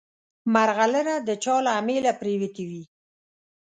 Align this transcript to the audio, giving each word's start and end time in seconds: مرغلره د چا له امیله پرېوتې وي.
مرغلره 0.53 1.15
د 1.27 1.29
چا 1.43 1.55
له 1.65 1.71
امیله 1.81 2.11
پرېوتې 2.21 2.63
وي. 2.69 2.83